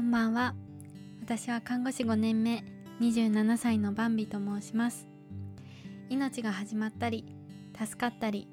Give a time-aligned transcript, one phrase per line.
[0.00, 0.54] こんばんは。
[1.20, 2.64] 私は看護師5年目
[3.02, 5.06] 27歳のバンビと申します。
[6.08, 7.26] 命が始まったり
[7.78, 8.48] 助かったり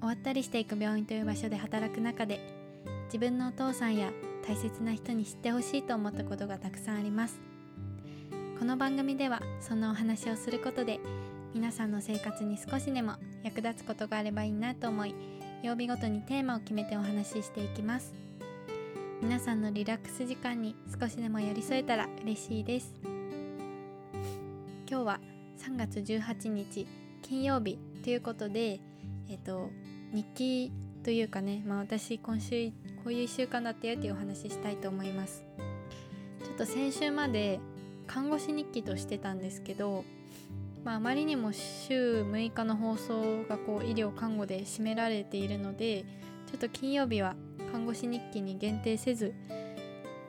[0.00, 2.38] 終わったりしていく病院という場所で働く中で
[3.06, 4.10] 自分のお父さんや
[4.46, 7.40] 大切な人に知ってほしいと思ったことがたくさんあります。
[8.58, 11.00] この番組ではそんなお話をすることで
[11.54, 15.14] 皆さんの生活に少しでも役立つことがあればいいなと思い
[15.62, 18.29] 曜日ごとにテーマを決めてお話ししていきます。
[19.22, 22.94] 皆さんのリラックス時間に少しでも寄り添えたら嬉しいです。
[24.88, 25.20] 今日は
[25.58, 26.86] 3月18日
[27.20, 28.80] 金曜日ということで
[29.28, 29.68] えっ、と
[30.14, 30.72] 日記
[31.04, 32.70] というかねまあ私今週
[33.04, 35.44] こういう1週間だったよっていうお話ししたいと思います。
[36.42, 37.60] ちょっと先週まで
[38.06, 40.04] 看護師日記としてたんですけど
[40.82, 46.06] まあ、あまりにも週6日の放送がこう医療看護で占められているので
[46.46, 47.36] ちょっと金曜日は
[47.72, 49.34] 看護師日記に限定せず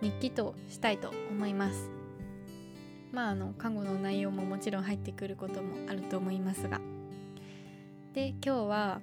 [0.01, 1.89] 日記としたいと思います。
[3.11, 6.79] まああの看護の内容ももちろん入ってくることもあると思いますが。
[8.13, 9.01] で今日は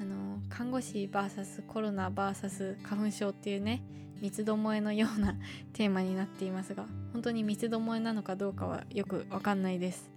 [0.00, 3.82] あの看護師 VS コロナ VS 花粉症っていうね
[4.20, 5.36] 三つどもえのような
[5.72, 10.10] テーマになっていますが本当に三つどもえなのかどうかはよくわかんないです。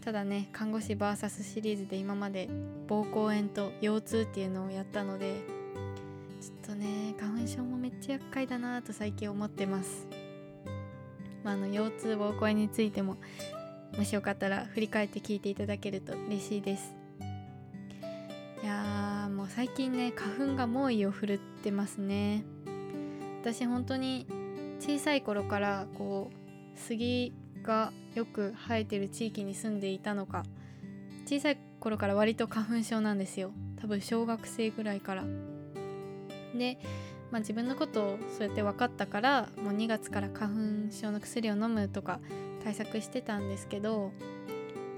[0.00, 2.48] ただね看護師 VS シリーズで今まで
[2.86, 5.57] 膀胱炎と腰痛っていうのをやったので
[8.08, 10.06] ちゃ厄介だなと最近思ってます、
[11.44, 13.18] まあ、あの腰痛膀胱炎についても
[13.98, 16.94] もしよかったら振り返って聞いていただけると嬉しいです。
[18.62, 22.44] いやーもう最近ね花粉が猛威を振るってますね。
[23.42, 24.26] 私本当に
[24.78, 30.44] 小さい頃からこう杉がよく生えてる地域に住んでいたのか
[31.26, 33.52] 小さい頃から割と花粉症なんですよ。
[33.80, 35.24] 多分小学生ぐらいから。
[36.54, 36.78] で、
[37.30, 42.20] まあ、自分のことをそうやって分かったからもう2月から花粉症の薬を飲むとか
[42.64, 44.12] 対策してたんですけど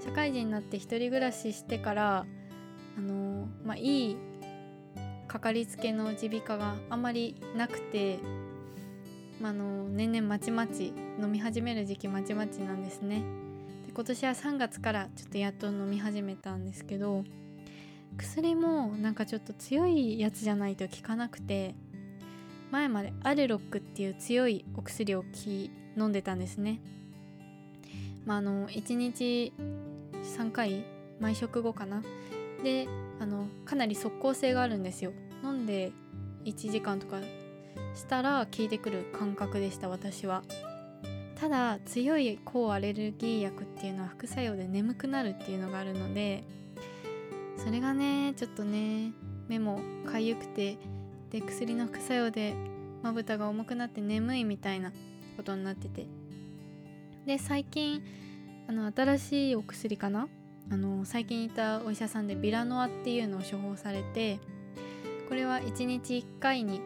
[0.03, 2.25] 社会人になって一人暮らししてから
[2.97, 4.17] あのまあいい
[5.27, 8.19] かかりつけの耳鼻科があんまりなくて
[9.41, 13.23] まあ、の年々まちまち飲み始める時期まちまちなんですね。
[13.87, 17.23] で今年は3月からちょっとやっと飲み始めたんですけど
[18.17, 21.73] 薬もなんかちょっと強いやつじゃないと効かなくて
[22.71, 26.79] 前までアレロックっていう強いお薬をき飲んでたんですね。
[28.25, 29.53] まああの1日
[30.37, 30.85] 3回
[31.19, 32.01] 毎食後かな。
[32.63, 32.87] で
[33.19, 35.11] あのかなり即効性があるんですよ。
[35.43, 35.91] 飲んで
[36.45, 37.19] 1時間とか
[37.93, 40.43] したら効いてくる感覚でした私は。
[41.35, 46.43] ただ強い抗アレルギー薬っていうのは副作用で眠くなるっていうのがあるので
[47.57, 49.11] それがねちょっとね
[49.47, 50.77] 目もかゆくて
[51.31, 52.53] で薬の副作用で
[53.01, 54.91] まぶたが重くなって眠いみたいな
[55.37, 56.05] ことになってて。
[57.25, 58.03] で最近
[58.67, 60.27] あの新しいお薬かな？
[60.71, 64.39] あの最近いたお医者さんでビラノアっていうのを処方されて
[65.27, 66.81] これは1日1回に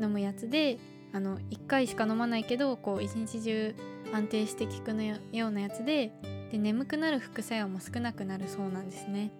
[0.00, 0.78] 飲むやつで
[1.12, 3.74] あの1回しか飲まないけどこう一日中
[4.12, 5.16] 安定して効くのよ
[5.48, 6.12] うなやつで
[6.52, 9.30] で眠くなる副作用も少なくなるそうなんですね。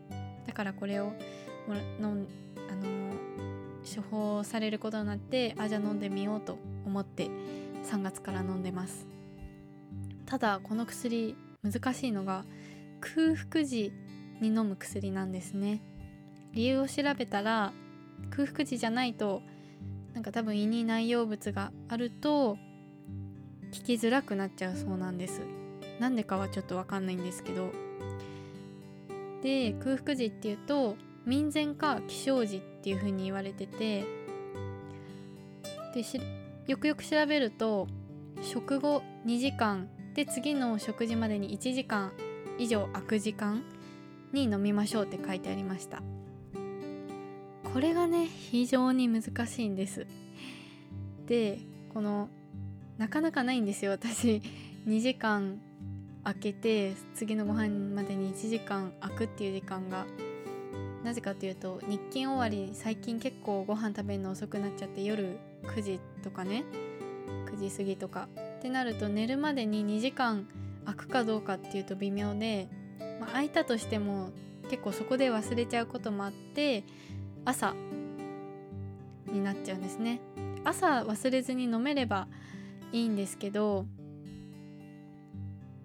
[0.47, 1.12] だからこれを
[2.00, 2.97] のあの
[3.84, 7.28] 処方されることになってあじゃあ飲んでみようと思って
[7.84, 9.06] 3月から飲んでます。
[10.27, 12.44] ただこの薬難しいのが
[13.00, 13.93] 空腹時
[14.41, 15.81] に飲む薬なんですね。
[16.53, 17.72] 理由を調べたら
[18.31, 19.43] 空腹時じゃないと
[20.15, 22.56] なんか多分胃に内容物があると
[23.72, 25.43] 聞きづらくなっちゃうそうなんです。
[26.00, 27.72] なんでかはちょっとわかんないんですけど。
[29.43, 34.05] で空腹時っていうと民前か起床時っっていう風に言われてて
[35.94, 36.05] で
[36.66, 37.89] よくよく調べると
[38.43, 42.12] 食後2時間で次の食事までに1時間
[42.59, 43.62] 以上空く時間
[44.33, 46.03] に飲みましょうって書いてありました。
[47.72, 50.06] これがね非常に難しいんです。
[51.27, 51.58] で
[51.93, 52.29] この
[52.97, 54.43] なかなかないんですよ私。
[54.87, 55.61] 2時間
[56.25, 60.06] 空けて次のご飯までに1時間空くっていう時間が。
[61.08, 66.64] なぜかというと日勤終わり最近結構ご飯食べるの遅くなっちゃって夜9時とかね
[67.46, 68.28] 9時過ぎとか。
[68.58, 70.46] ってなると寝るまでに2時間
[70.84, 72.69] 空くかどうかっていうと微妙で、
[73.20, 74.32] まあ、空いたとしても
[74.69, 76.84] 結構そこで忘れちゃうこともあって
[77.46, 77.75] 朝
[79.32, 80.20] になっちゃうんですね。
[80.62, 82.28] 朝忘れずに飲めれば
[82.93, 83.87] いいんですけど、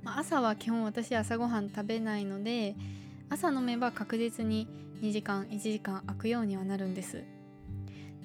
[0.01, 2.75] まあ、朝は基本私朝ごはん食べないので
[3.29, 4.67] 朝飲めば確実に
[5.03, 7.23] 2時間1時間空くようにはなるんです。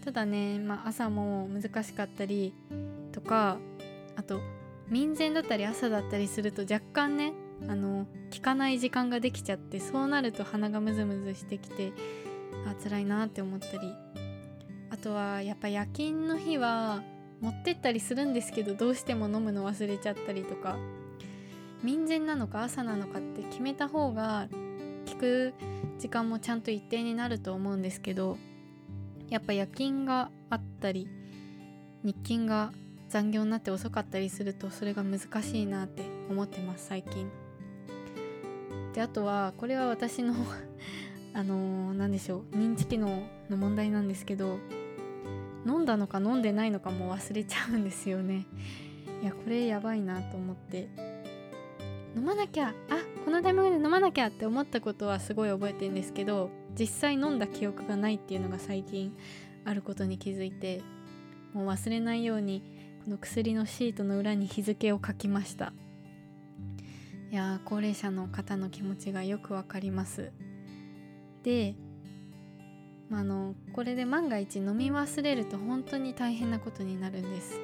[0.04, 2.54] ただね、まあ、朝も難しかったり
[3.10, 3.58] とか
[4.16, 4.40] あと
[4.88, 7.32] 民前だったり朝だったりすると若干ね
[7.69, 11.92] あの効かない時間ができちゃってそうなると鼻がムズムズしてきて
[12.64, 13.92] あ辛いなって思ったり。
[14.90, 17.02] あとはやっぱ夜勤の日は
[17.40, 20.78] 持ってったりするんですけどどうしても飲むの忘れちゃったりとか。
[21.82, 24.48] 民前なのか朝なのかって決めた方が
[25.18, 25.54] く
[25.98, 28.38] 時間もちゃんと一定になると思うんですけど
[29.28, 31.08] やっぱ夜勤があったり
[32.02, 32.72] 日勤が
[33.08, 37.30] 残業になって遅かったりするとそれが難しいなって思ってます最近。
[38.94, 40.34] であとはこれは私の
[41.34, 44.58] あの何、でしょう認知機能の問題なんですけど
[45.66, 48.46] 飲んだのか飲んでないのかも忘れちゃうんですよね。
[49.22, 50.88] いやこれやばいなと思って
[52.16, 53.07] 飲まなきゃあ
[53.38, 59.17] のタイミングで飲まなきゃって思ったことはすごい覚えてるんですけど実際飲んだ記憶がないっていうのが最近
[59.64, 60.82] あることに気づいて
[61.52, 62.62] もう忘れないように
[63.05, 65.73] この薬のシートの裏に日付を書きました。
[67.31, 70.32] いや高齢者の方の気持ちがよくわかります。
[71.43, 71.75] で、
[73.11, 77.61] まあのこれで万が一飲み忘れると本当に大変なことになるんです。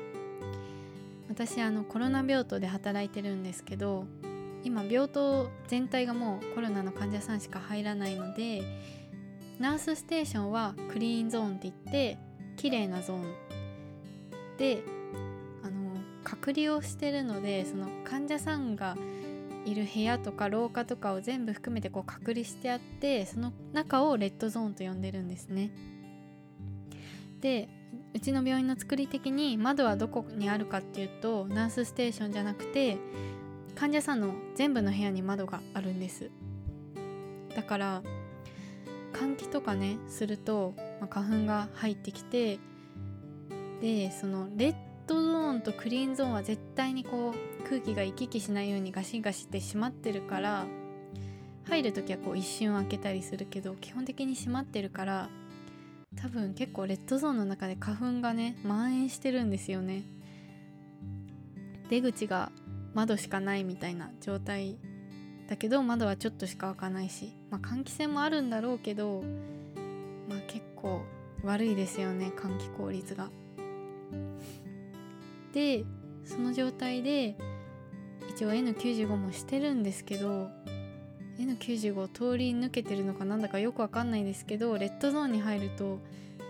[1.28, 4.06] 私あのコロナ病棟で働いてるんですけど
[4.64, 8.62] 今病棟全体がもうコロナの患者さんしか入らないので
[9.58, 12.18] ナースステーションはクリーンゾーンって言って
[12.56, 13.22] 綺麗なゾーン
[14.58, 14.82] で
[15.62, 18.96] あの隔離をしてるのでその患者さんが
[19.64, 25.70] いる部屋とか廊下とかを全部含めてこう隔離してあってその中をレッドゾーンと呼んでるんですね。
[27.40, 27.68] で
[28.14, 32.96] うちの病院の作り的に窓はどこにあるかっていうとナースステーションじゃなくて
[33.74, 36.30] 患者さんの全部の部屋に窓があるんです。
[37.54, 38.02] だから
[39.12, 42.58] 換気とかねすると、まあ、花粉が入ってきて
[43.80, 44.74] でそのレッ
[45.06, 50.66] ドゾーンとクリーンゾーンは絶対にこう空気が行き来しないようにガシガシって閉まってるから
[51.68, 55.28] 入る時はこう一瞬開けたりするけど基本的に閉まってるから
[56.16, 60.02] 多分結構レッドゾーンの中で花粉がね蔓延してるんですよね。
[61.90, 62.50] 出口が
[62.94, 64.78] 窓しかないみたいな状態
[65.48, 69.22] だけど窓はちょっとしか開かないし、まあ、換気扇もあるんだろうけど、
[70.28, 71.02] まあ、結構
[71.42, 73.28] 悪いですよね換気効率が。
[75.52, 75.84] で
[76.24, 77.36] その状態で
[78.30, 80.48] 一応 N95 もしてるんですけど
[81.38, 86.00] N95 通り抜けてるのかなんだかよくわかんないですけどレッドゾーンに入ると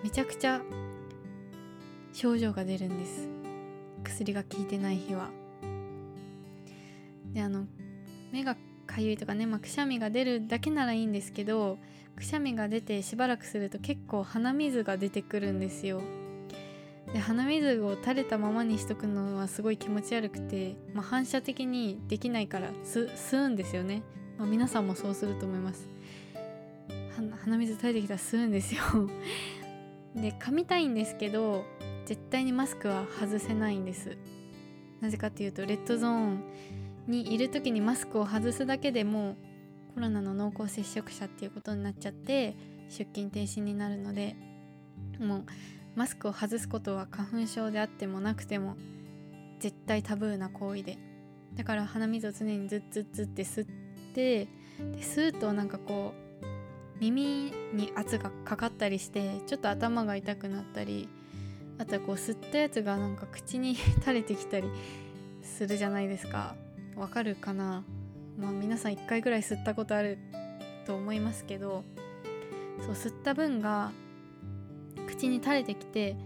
[0.03, 0.63] めちゃくちゃ
[2.13, 3.29] 症状が出るんです
[4.05, 5.44] 薬が効いてない日は。
[7.35, 7.67] であの
[8.33, 11.79] 目がかゆいとかね、まあ、くしゃみが出るだけならいいんですけど
[12.17, 16.01] くしゃみが出てしばらくすると結構鼻水が出てくるんですよ。
[17.13, 24.03] で鼻水を垂れたままにしとくのはすごい気持ち悪くて、まあ、反射的にできないから吸うんですよね、
[24.39, 25.89] まあ、皆さんもそうすると思います。
[27.45, 28.83] 鼻水垂れてきたら吸うんですよ。
[30.17, 31.65] で噛みたいんですけど
[32.07, 34.17] 絶対にマスクは外せないんです。
[35.01, 36.43] なぜかっていうとレッドゾーン
[37.07, 39.37] にいる時にマスクを外すだけでも
[39.95, 42.57] コロナの濃厚接触者っていうことになっちゃって
[42.89, 44.37] 出勤停止になるので
[45.21, 45.45] もう
[45.95, 48.77] マスクを外すことは花粉症であってもなくても
[49.61, 50.99] 絶対タブーな行為で。
[51.57, 53.67] だから鼻水を常にズッズッズッって吸っ
[54.13, 54.49] てで
[55.01, 56.45] 吸うとなんかこう
[57.01, 61.09] 耳に圧がかかったりしてちょっと頭が痛くなったり
[61.79, 64.69] あとはこう吸ったやつがなんか口に 垂れてきたり
[65.43, 66.57] するじゃないですか。
[66.97, 67.85] わかるかな？
[68.39, 70.19] まあ皆さん1回ぐらい吸ったことある
[70.87, 71.85] と思いますけど
[72.81, 73.93] そう吸った分が
[75.07, 76.17] 口に垂れてきて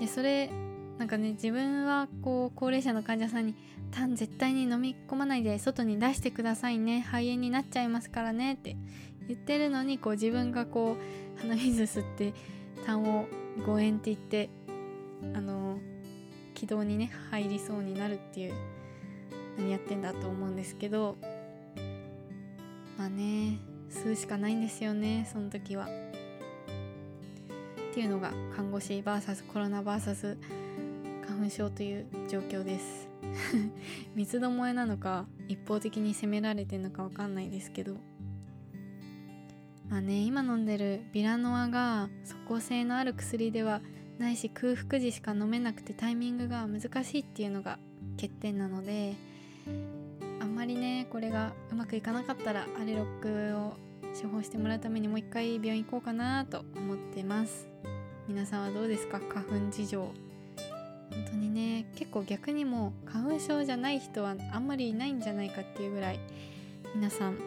[0.00, 0.50] でそれ
[0.98, 3.54] なんかね自分はこう高齢者の患者さんに
[3.90, 8.76] 「タン絶対に飲み込まないで外に出してくださいね肺炎になっちゃいますからね」って
[9.28, 10.96] 言ってるのにこう自分がこ
[11.36, 12.32] う鼻水吸って
[12.86, 13.26] 痰を
[13.64, 14.50] 誤嚥って言って
[15.34, 15.78] あの
[16.54, 18.54] 気道にね入りそうになるっていう
[19.56, 21.16] 何やってんだと思うんですけど
[22.98, 23.58] まあね
[23.90, 25.86] 吸うしかないんですよねその時は。
[27.94, 30.36] っていうのが看護師 VS コロナ VS
[31.28, 33.08] 花粉症という状況です
[34.16, 37.96] 三つどもえなのか一方的に責められてるのか分かんないですけど
[39.88, 43.80] まあね今飲んでるビラノアが即効性のある薬では
[44.18, 47.78] ないし空腹時しか飲めなくてタイミングが難しいっていうのが
[48.16, 49.14] 欠点なので
[50.40, 53.76] あんまりねこれがうまくいかなかったらアレロックを
[54.20, 57.66] 処方してもらうためにもう一回病院行こうかなと思ってます。
[58.28, 59.20] 皆さんはどうですか？
[59.20, 60.00] 花粉事情。
[60.00, 66.18] 本当にね結構逆にもう花粉症じゃない人はあんまりいないんじゃないかっていうぐらい
[66.94, 67.38] 皆さん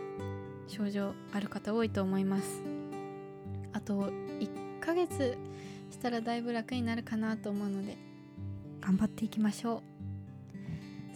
[0.67, 2.61] 症状ある方多いと思います。
[3.73, 4.09] あと
[4.39, 5.37] 1ヶ月
[5.91, 7.97] したらだいぶ楽になるかなと思うので
[8.81, 9.96] 頑張っていきましょう。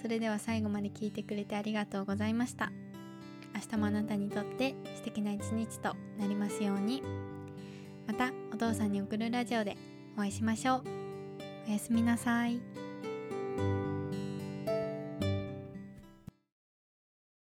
[0.02, 2.72] それでは最後まで聞いてくれてありがとうございました。
[3.54, 7.04] 明日もあなたにとって素敵な一日となりますように。
[8.08, 9.78] またお父さんに送るラジオで
[10.16, 10.84] お会いしましょう。
[11.68, 12.60] おやすみなさい。